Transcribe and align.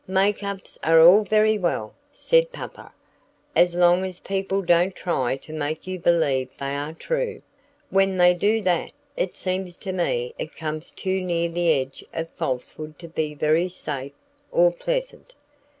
"Make 0.07 0.41
ups 0.41 0.79
are 0.83 0.99
all 0.99 1.23
very 1.23 1.59
well," 1.59 1.93
said 2.11 2.51
Papa, 2.51 2.91
"as 3.55 3.75
long 3.75 4.03
as 4.03 4.19
people 4.19 4.63
don't 4.63 4.95
try 4.95 5.37
to 5.37 5.53
make 5.53 5.85
you 5.85 5.99
believe 5.99 6.49
they 6.57 6.73
are 6.75 6.93
true. 6.95 7.43
When 7.91 8.17
they 8.17 8.33
do 8.33 8.61
that, 8.63 8.93
it 9.15 9.35
seems 9.35 9.77
to 9.77 9.91
me 9.93 10.33
it 10.39 10.55
comes 10.57 10.91
too 10.91 11.21
near 11.21 11.49
the 11.49 11.69
edge 11.73 12.03
of 12.13 12.31
falsehood 12.31 12.97
to 12.97 13.07
be 13.09 13.35
very 13.35 13.69
safe 13.69 14.13
or 14.51 14.71
pleasant. 14.71 15.35